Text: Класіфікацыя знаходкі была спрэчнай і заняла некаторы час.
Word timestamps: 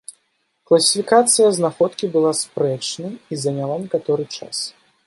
Класіфікацыя 0.69 1.47
знаходкі 1.57 2.05
была 2.17 2.31
спрэчнай 2.41 3.13
і 3.15 3.33
заняла 3.45 3.75
некаторы 3.85 4.23
час. 4.41 4.69